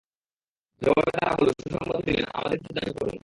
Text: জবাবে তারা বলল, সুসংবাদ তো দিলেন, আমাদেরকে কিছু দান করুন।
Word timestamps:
জবাবে 0.81 1.11
তারা 1.11 1.31
বলল, 1.35 1.49
সুসংবাদ 1.59 1.97
তো 1.97 2.03
দিলেন, 2.05 2.25
আমাদেরকে 2.33 2.61
কিছু 2.61 2.73
দান 2.73 2.89
করুন। 2.97 3.17